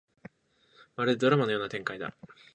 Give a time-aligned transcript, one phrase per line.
[0.95, 2.15] まるでドラマのような展開だ